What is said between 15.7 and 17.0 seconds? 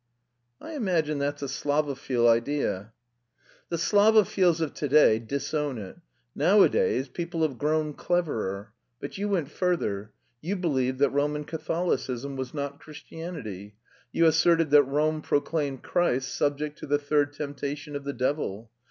Christ subject to the